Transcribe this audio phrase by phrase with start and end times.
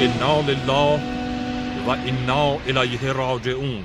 [0.00, 1.00] انا لله
[1.86, 3.84] و انا الیه راجعون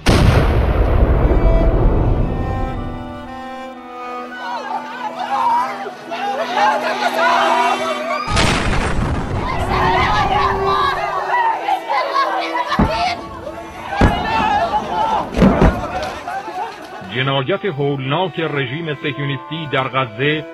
[17.16, 20.46] جنایت هولناک رژیم سهیونیستی در غزه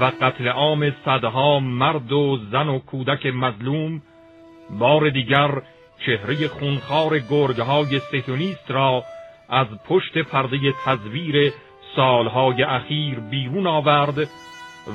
[0.00, 4.02] و قتل عام صدها مرد و زن و کودک مظلوم
[4.70, 5.62] بار دیگر
[6.06, 9.04] چهره خونخوار گرگهای های سهیونیست را
[9.48, 11.52] از پشت پرده تزویر
[11.96, 14.18] سالهای اخیر بیرون آورد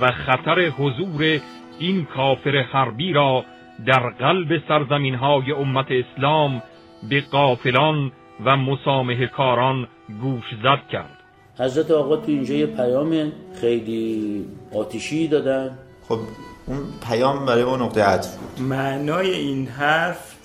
[0.02, 1.40] و خطر حضور
[1.80, 3.44] این کافر حربی را
[3.86, 6.64] در قلب سرزمین های امت اسلام
[7.10, 8.12] به قافلان
[8.46, 9.88] و مسامه کاران
[10.22, 11.18] گوش زد کرد.
[11.60, 13.32] حضرت آقا تو اینجا یه پیام
[13.62, 15.78] خیلی آتیشی دادن.
[16.08, 16.20] خب
[16.68, 18.68] اون پیام برای ما نقطه عطف بود.
[18.68, 20.36] معنای این حرف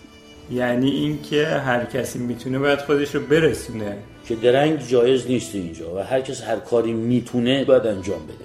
[0.51, 3.99] یعنی اینکه هر کسی می‌تونه باید خودش رو برسونه.
[4.29, 8.45] که درنگ جایز نیست اینجا و هر کس هر کاری می‌تونه باید انجام بده.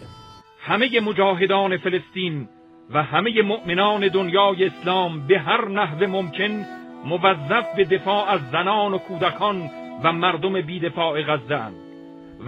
[0.59, 2.47] همه مجاهدان فلسطین
[2.93, 6.65] و همه مؤمنان دنیای اسلام به هر نحو ممکن
[7.05, 9.69] موظف به دفاع از زنان و کودکان
[10.03, 11.61] و مردم بیدفاع غزه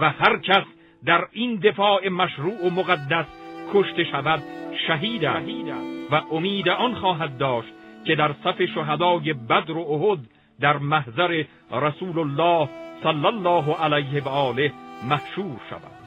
[0.00, 0.64] و هر کس
[1.06, 3.26] در این دفاع مشروع و مقدس
[3.74, 4.42] کشته شود.
[4.90, 7.68] شهید است و امید آن خواهد داشت
[8.04, 10.18] که در صف شهدای بدر و احد
[10.60, 12.68] در محضر رسول الله
[13.02, 14.72] صلی الله علیه و آله
[15.08, 16.00] محشور شود.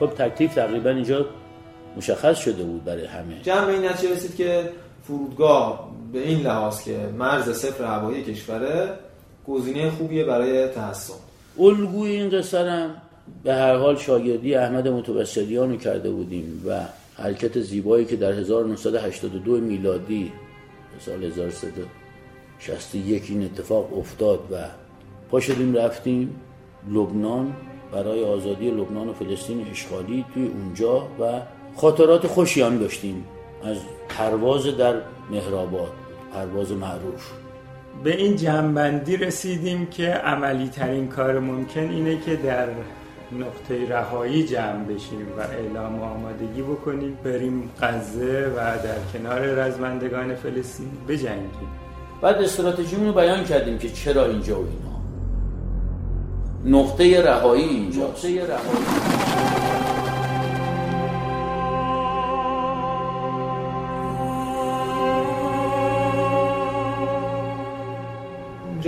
[0.00, 1.26] خب تکلیف تقریبا اینجا
[1.96, 3.40] مشخص شده بود برای همه.
[3.42, 4.70] جمع این نتیجه رسید که
[5.02, 8.94] فرودگاه به این لحاظ که مرز صفر هوایی کشوره
[9.48, 11.14] گزینه خوبیه برای تحصن
[11.58, 13.02] الگوی این قصرم
[13.44, 16.80] به هر حال شاگردی احمد متوسلیان رو کرده بودیم و
[17.18, 20.32] حرکت زیبایی که در 1982 میلادی
[20.98, 24.56] سال 1361 این اتفاق افتاد و
[25.30, 26.40] پا شدیم رفتیم
[26.90, 27.54] لبنان
[27.92, 31.40] برای آزادی لبنان و فلسطین اشغالی توی اونجا و
[31.76, 33.24] خاطرات خوشی هم داشتیم
[33.64, 33.76] از
[34.08, 34.94] پرواز در
[35.30, 35.92] مهرآباد
[36.32, 37.32] پرواز معروف.
[38.04, 42.68] به این جنبندی رسیدیم که عملی ترین کار ممکن اینه که در
[43.32, 47.18] نقطه رهایی جمع بشیم و اعلام آمادگی بکنیم.
[47.24, 51.68] بریم غزه و در کنار رزمندگان فلسطین بجنگیم.
[52.22, 54.98] بعد استراتژیمون رو بیان کردیم که چرا اینجا و اینا.
[56.78, 59.97] نقطه رهایی اینجا نقطه رهایی.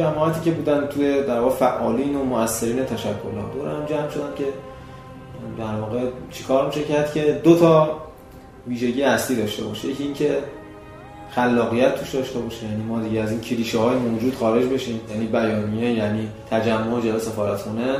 [0.01, 3.13] جماعتی که بودن توی در واقع فعالین و مؤثرین تشکل
[3.55, 4.45] دور هم جمع شدن که
[5.59, 6.01] در واقع
[6.31, 8.01] چیکار میشه کرد که دو تا
[8.69, 9.89] ویژگی اصلی داشته باشه.
[9.89, 10.39] یکی اینکه
[11.31, 12.67] خلاقیت توش داشته باشه.
[12.67, 15.01] یعنی ما دیگه از این کلیشه های موجود خارج بشیم.
[15.11, 17.97] یعنی بیانیه یعنی تجمع جلوه سفارتخونه.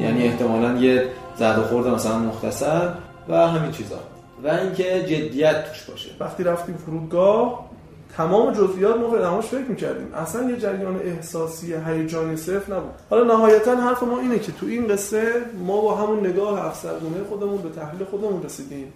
[0.00, 1.08] یعنی احتمالا یه
[1.40, 2.88] و خورد مثلا مختصر
[3.28, 3.98] و همین چیزا.
[4.44, 6.10] و اینکه جدیت توش باشه.
[6.20, 7.64] وقتی رفتیم فرودگاه
[8.16, 10.14] تمام جزئیات ما فراموش فکر می‌کردیم.
[10.14, 12.90] اصلا یه جریان احساسی هیجانی صرف نبود.
[13.10, 15.32] حالا نهایتا حرف ما اینه که تو این قصه
[15.66, 18.92] ما با همون نگاه افسردونه خودمون به تحلیل خودمون رسیدیم.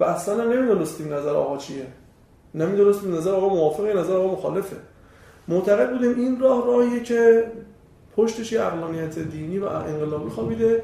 [0.00, 1.86] و اصلا نمی‌دونستیم نظر آقا چیه.
[2.54, 4.76] نمی‌دونستیم نظر آقا موافقه نظر آقا مخالفه.
[5.48, 7.44] معتقد بودیم این راه راهیه که
[8.16, 10.82] پشتش یه اقلانیت دینی و انقلابی خوابیده.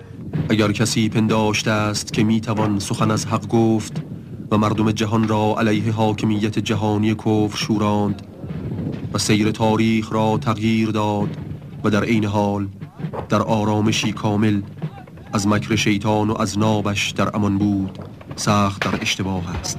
[0.51, 3.93] اگر کسی پنداشته است که می‌توان سخن از حق گفت
[4.51, 8.23] و مردم جهان را علیه حاکمیت جهانی کفر شوراند
[9.13, 11.29] و سیر تاریخ را تغییر داد
[11.85, 12.69] و در عین حال
[13.29, 14.61] در آرامشی کامل
[15.33, 17.99] از مکر شیطان و از نابش در امان بود
[18.37, 19.79] سخت در اشتباه است.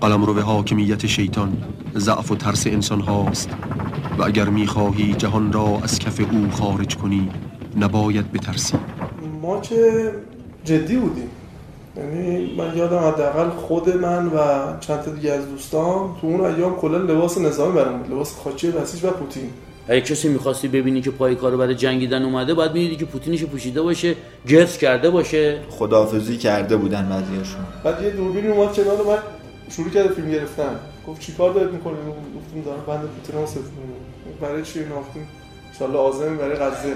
[0.00, 1.56] قلم رو به حاکمیت شیطان
[1.96, 3.50] ضعف و ترس انسان هاست
[4.18, 7.28] و اگر می‌خواهی جهان را از کف او خارج کنی
[7.76, 8.76] نباید بترسی.
[9.42, 10.12] ما که
[10.64, 11.28] جدی بودیم.
[11.96, 14.38] یعنی من یادم حداقل خود من و
[14.80, 18.70] چند تا دیگه از دوستان تو اون ایام کلا لباس نظامی برام بود لباس خاکی
[18.70, 19.50] بسیج و پوتین.
[19.88, 23.82] اگه کسی می‌خواستی ببینی که پای کارو برای جنگیدن اومده باید می‌دیدی که پوتینش پوشیده
[23.82, 24.14] باشه
[24.48, 25.58] گرس کرده باشه.
[25.70, 29.18] خداحافظی کرده بودن بعضیاشون بعد یه دوربین اومد کنار من
[29.70, 30.76] شروع کرد فیلم گرفتن.
[31.08, 33.46] گفت چیکار دارید می‌کنید؟ گفتم دارم بند پوتین رو
[34.40, 35.28] برای چی ناختیم
[35.82, 36.94] ان آزم برای غزه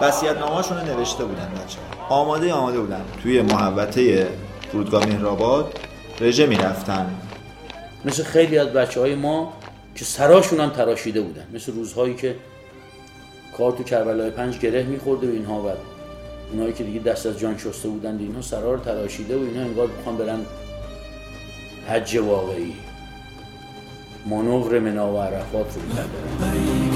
[0.00, 1.78] وصیت نامه‌شون نوشته بودن بچه
[2.08, 3.04] آماده آماده بودن.
[3.22, 4.28] توی محوطه
[4.72, 5.78] فرودگاه مهرآباد
[6.20, 7.14] رژه می‌رفتن.
[8.04, 9.52] مثل خیلی از بچه های ما
[9.94, 11.46] که سراشون هم تراشیده بودن.
[11.54, 12.36] مثل روزهایی که
[13.58, 15.70] کار تو کربلای پنج گره میخورده و اینها و
[16.52, 20.16] اونایی که دیگه دست از جان شسته بودن اینها سرار تراشیده و اینها انگار بخوام
[20.16, 20.40] برن
[21.88, 22.74] حج واقعی.
[24.26, 26.91] مانور منا و عرفات رو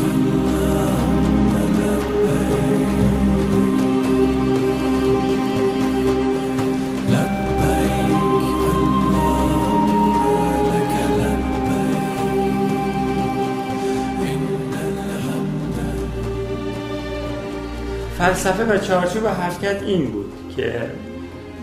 [18.19, 20.91] فلسفه و چارچوب حرکت این بود که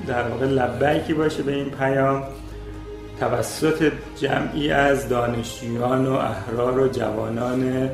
[0.07, 2.23] در واقع لبیکی باشه به این پیام.
[3.19, 7.89] توسط جمعی از دانشجویان و احرار و جوانان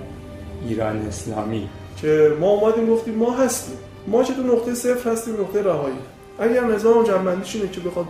[0.67, 1.69] ایران اسلامی.
[2.01, 3.77] که ما اومدیم گفتیم ما هستیم.
[4.07, 5.95] ما چه تو نقطه صفر هستیم نقطه رهایی.
[6.39, 8.05] اگر نظام جنبندیش اینه که بخواد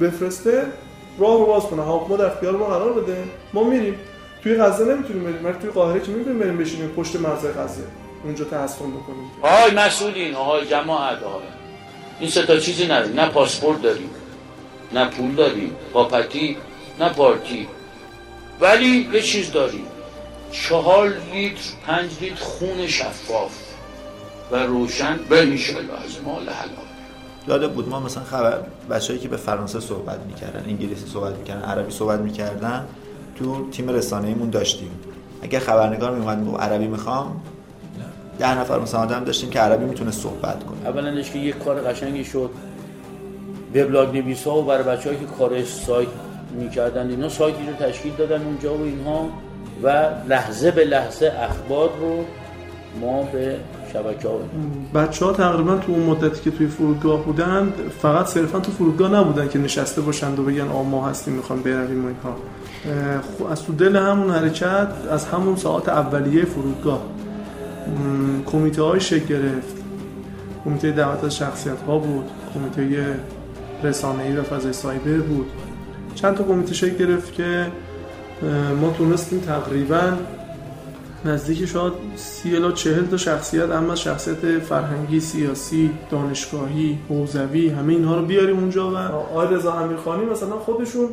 [0.00, 0.66] بفرسته
[1.18, 1.82] راه رو باز کنه.
[1.82, 3.24] حاکما در اختیار ما قرار بده.
[3.52, 3.94] ما میریم.
[4.42, 5.44] توی غزه نمی‌تونیم بریم.
[5.44, 7.82] ولی توی قاهره که می‌تونیم بریم بشینیم پشت مرز غزه.
[8.24, 9.30] اونجا تحصیل بکنیم.
[9.42, 11.42] آهای مسئولین آهای جماعت آهای
[12.20, 13.20] این سه تا چیزی نداریم.
[13.20, 14.10] نه پاسپورت داریم.
[14.92, 15.76] نه پول داریم.
[15.92, 16.56] پاپتی
[17.00, 17.68] نه پارتی.
[18.60, 19.86] ولی یه چیز داریم.
[20.50, 23.52] چهار لیتر پنج لیتر خون شفاف
[24.52, 26.88] و روشن به انشالله از مال حلال
[27.48, 28.58] یاد بود ما مثلا خبر
[28.90, 32.88] بچه‌ای که به فرانسه صحبت می‌کردن انگلیسی صحبت می‌کردن عربی صحبت می‌کردن
[33.36, 34.90] تو تیم رسانه‌ایمون داشتیم.
[35.42, 37.40] اگه خبرنگار میومد می‌گفت عربی می‌خوام
[38.38, 40.88] ده نفر مثلا آدم داشتیم که عربی می‌تونه صحبت کنه.
[40.88, 42.50] اولندش که یک کار قشنگی شد.
[43.74, 46.08] وبلاگ نویسا و برای بچه‌هایی که کار سایت
[46.52, 49.28] می‌کردن اینا سایتی رو تشکیل دادن اونجا و اینها.
[49.82, 52.24] و لحظه به لحظه اخبار رو
[53.00, 53.56] ما به
[53.92, 54.40] شبکه ها
[54.94, 57.72] بچه ها تقریبا تو اون مدتی که توی فرودگاه بودن
[58.02, 62.04] فقط صرفا تو فرودگاه نبودن که نشسته باشند و بگن آ ما هستیم می‌خوام برویم
[62.04, 62.36] و اینها.
[63.50, 67.02] از تو دل همون حرکت از همون ساعت اولیه فرودگاه.
[68.46, 69.76] کمیته های شکل گرفت.
[70.64, 73.04] کمیته دعوت از شخصیت ها بود کمیته
[73.82, 75.46] رسانه ای و فضای سایبر بود.
[76.14, 77.66] چند تا کمیته شکل گرفت که
[78.80, 80.12] ما تونستیم تقریبا
[81.24, 88.16] نزدیک شاید سی الا چهل تا شخصیت اما شخصیت فرهنگی سیاسی دانشگاهی حوزوی همه اینها
[88.16, 91.08] رو بیاریم اونجا و آقای رضا امیرخانی مثلا خودشون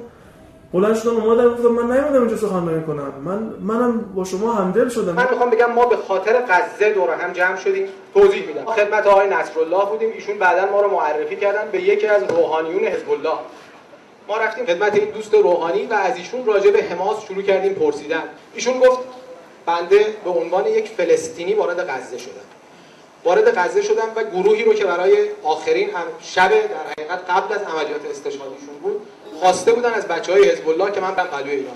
[0.73, 3.13] بلند شدن اومدن گفتن من نیومدم اینجا سخنرانی کنم.
[3.25, 5.13] من منم با شما همدل شدم.
[5.13, 8.65] من می‌خوام بگم ما به خاطر غزه دور هم جمع شدیم توضیح میدم.
[8.65, 13.09] خدمت آقای نصرالله بودیم ایشون بعدا ما رو معرفی کردن به یکی از روحانیون حزب
[13.09, 13.37] الله.
[14.27, 18.23] ما رفتیم خدمت این دوست روحانی و از ایشون راجع به حماس شروع کردیم پرسیدن.
[18.53, 18.99] ایشون گفت
[19.65, 22.45] بنده به عنوان یک فلسطینی وارد غزه شدم.
[23.23, 26.57] وارد غزه شدم و گروهی رو که برای آخرین هم شب در
[26.91, 29.07] حقیقت قبل از عملیات استشهادیشون بود
[29.39, 31.75] خواسته بودن از بچه های حزب الله که من برم قلوه ایران.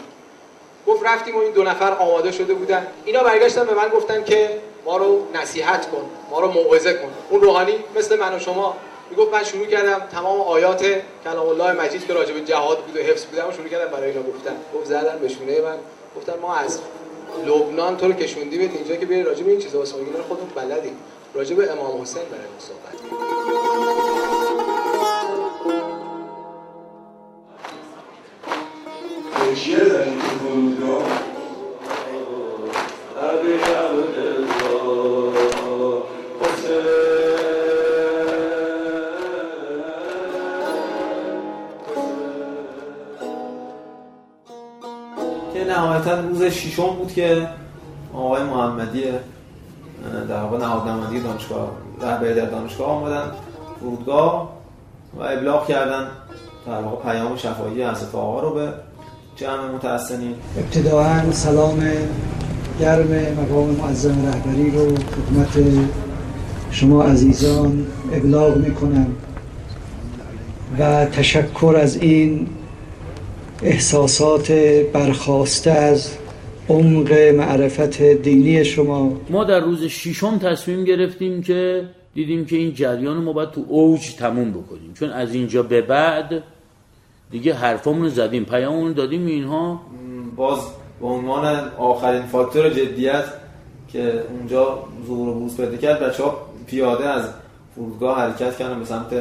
[0.88, 2.88] گفت رفتیم و این دو نفر آماده شده بودن.
[3.06, 4.50] اینا برگشتن به من گفتن که
[4.86, 7.10] ما رو نصیحت کن ما رو موعظه کن.
[7.30, 8.76] اون روحانی مثل من و شما
[9.10, 10.86] می‌گفت من شروع کردم تمام آیات
[11.24, 14.22] کلام الله مجید که راجع به جهاد بود و حفظ بودم شروع کردم برای اینا
[14.22, 14.56] گفتن.
[14.76, 15.78] گفت زدن به شونه من.
[16.18, 16.80] گفتن ما از
[17.46, 19.80] لبنان تو رو کشوندی به اینجا که بیای راجع به این چیزا.
[19.80, 20.98] واسه اینا رو خودمون بلدیم
[21.34, 23.20] راجع به امام حسین برای ما صحبت کنیم.
[46.52, 47.48] ششم بود که
[48.14, 49.04] آقای محمدی
[50.30, 53.32] در واقع نهادنمایی دانشگاه رهبری در دانشگاه آمدن
[53.80, 54.50] فرودگاه
[55.20, 56.08] و ابلاغ کردن.
[56.68, 58.74] در واقع پیام شفاهی حضرت آقا رو به
[59.36, 60.36] جمع متحسنین.
[60.58, 61.84] ابتداعا سلام
[62.80, 63.08] گرم
[63.42, 65.66] مقام معظم رهبری رو خدمت
[66.72, 69.08] شما عزیزان ابلاغ می کنم
[70.80, 72.48] و تشکر از این
[73.64, 74.52] احساسات
[74.94, 76.10] برخواسته از
[76.70, 79.12] عمق معرفت دینی شما.
[79.30, 83.66] ما در روز ششم تصمیم گرفتیم که دیدیم که این جریان رو ما باید تو
[83.68, 84.94] اوج تموم بکنیم.
[84.94, 86.44] چون از اینجا به بعد
[87.32, 89.82] دیگه حرفامون رو زدیم پیاممون رو دادیم اینها.
[90.36, 90.60] باز
[91.02, 93.26] به عنوان آخرین فاکتور جدیت
[93.88, 97.30] که اونجا ظهور و بروز پیدا کرد بچه ها پیاده از
[97.76, 99.14] فرودگاه حرکت کردن به سمت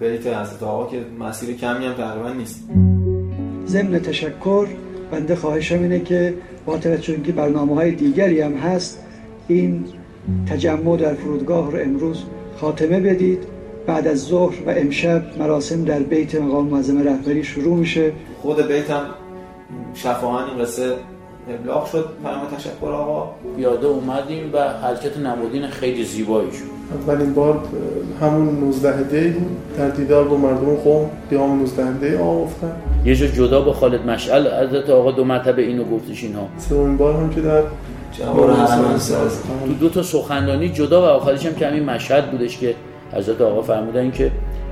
[0.00, 2.64] بیت حضرت آقا که مسیر کمی هم تقریبا نیست.
[3.66, 4.66] ضمن تشکر
[5.10, 6.34] بنده خواهشم اینه که
[6.66, 9.04] با توجه اینکه برنامه های دیگری هم هست
[9.48, 9.84] این
[10.50, 12.24] تجمع در فرودگاه رو امروز
[12.56, 13.38] خاتمه بدید.
[13.86, 18.12] بعد از ظهر و امشب مراسم در بیت مقام معظم رهبری شروع میشه.
[18.42, 19.04] خود بیت هم
[19.94, 20.92] شفاهن این قصه
[21.48, 23.30] ابلاغ شد پیام تشکر آقا.
[23.56, 26.74] پیاده اومدیم و حرکت نمادین خیلی زیبایی شد.
[27.08, 27.60] اولین بار
[28.20, 32.72] همون 19 دی بود در دیدار با مردم قوم قیام 19 دی آقا گفتن.
[33.04, 36.48] یه جا جدا با خالد مشعل حضرت آقا دو مرتبه اینو گفتش اینها.
[36.58, 37.62] سومین بار هم که در
[39.66, 42.74] تو دو تا سخنرانی جدا و آخرش هم که همین مشهد بودش که
[43.12, 44.30] حضرت آقا فرمودن که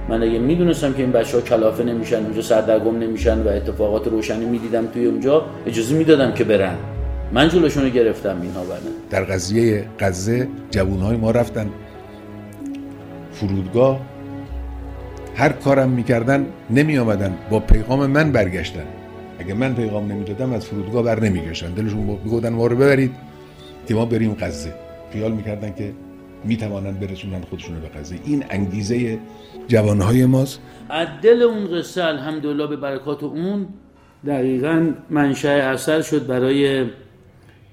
[0.09, 4.45] من اگه می‌دونستم که این بچه ها کلافه نمیشن اونجا سردرگم نمیشن و اتفاقات روشنی
[4.45, 6.77] می‌دیدم توی اونجا اجازه می‌دادم که برن.
[7.33, 8.81] من جلوشون رو گرفتم اینها برن
[9.11, 11.71] در قضیه غزه جوانهای ما رفتن.
[13.33, 14.01] فرودگاه.
[15.35, 18.85] هر کارم می‌کردن نمی آمدن با پیغام من برگشتن.
[19.39, 21.71] اگه من پیغام نمی‌دادم از فرودگاه بر نمیگشتن.
[21.73, 23.13] دلشون می‌گفتن ما رو ببرید
[23.89, 24.75] که ما بریم غزه.
[25.13, 25.93] خیال می‌کردن که
[26.45, 29.19] می‌توانند برسونن خودشون به غزه این انگیزه
[29.69, 30.61] جوانهای ماست.
[30.89, 33.69] از دل اون قصه الحمدلله به برکات اون
[34.27, 36.87] دقیقا منشأ اثر شد برای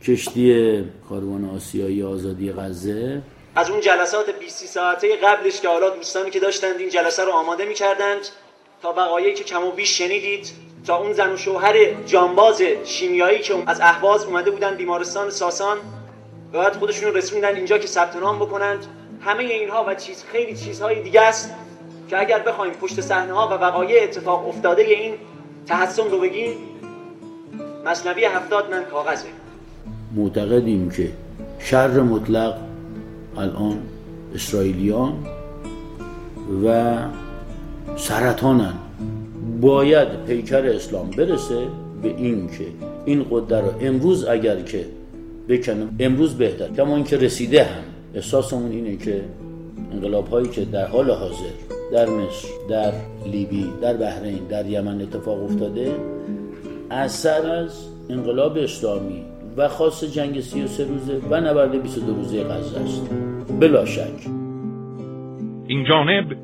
[0.04, 3.22] کشتی کاروان آسیایی آزادی غزه.
[3.56, 7.66] از اون جلسات 20 ساعته قبلش که حالا دوستانی که داشتند این جلسه رو آماده
[7.66, 8.20] می‌کردند
[8.82, 10.52] تا وقایعی که کم و بیش شنیدید
[10.88, 15.78] تا اون زن و شوهر جانباز شیمیایی که از اهواز اومده بودن بیمارستان ساسان
[16.54, 18.86] بعد خودشون رو رسوندن اینجا که ثبت نام بکنند.
[19.22, 21.54] همه اینها و چیز خیلی چیزهای دیگه است
[22.10, 25.14] که اگر بخوایم پشت صحنه ها و وقایع اتفاق افتاده این
[25.66, 26.58] تحسن رو بگیم
[27.86, 29.28] مصنوی هفتاد من کاغذه.
[30.16, 31.12] معتقدیم که
[31.60, 32.56] شر مطلق
[33.38, 33.82] الان
[34.36, 35.26] اسرائیلیان
[36.66, 36.98] و
[37.98, 38.74] سرطانن.
[39.62, 41.68] باید پیکر اسلام برسه
[42.02, 42.66] به این که
[43.06, 44.86] این قدر رو امروز اگر که
[45.50, 45.96] بکنم.
[46.00, 46.68] امروز بهتر.
[46.68, 47.84] کما اینکه رسیده هم.
[48.16, 49.22] احساسمون اینه که
[49.94, 51.54] انقلاب هایی که در حال حاضر
[51.92, 52.92] در مصر در
[53.32, 55.96] لیبی در بحرین در یمن اتفاق افتاده
[56.92, 59.24] اثر از انقلاب اسلامی
[59.58, 63.10] و خاص جنگ 33 روزه و نبرد 22 روزه غزه است.
[63.60, 64.28] بلا شک.
[65.68, 66.36] این جانب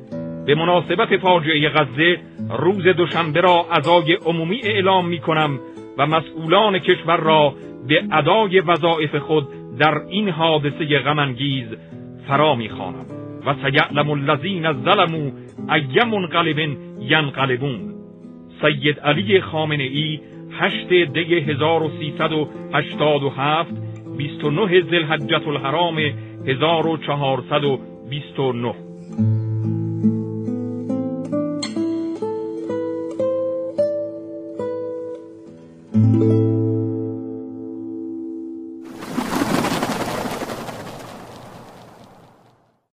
[0.46, 2.16] به مناسبت فاجعه غزه
[2.58, 5.60] روز دوشنبه را عزای عمومی اعلام می کنم
[5.98, 7.54] و مسئولان کشور را
[7.88, 11.66] به ادای وظایف خود در این حادثه غمانگیز
[12.28, 13.06] فرا می‌خوانم.
[13.46, 15.30] و سیعلم الذین ظلموا
[15.74, 16.58] ای منقلب
[17.00, 17.94] ینقلبون.
[18.62, 20.20] سید علی خامنه ای
[20.58, 23.70] 8 دی 1387
[24.18, 25.98] 29 ذوالحجة الحرام
[26.46, 28.85] 1429